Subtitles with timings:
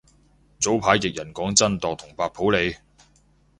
[0.59, 2.75] 早排譯人講真鐸同白普理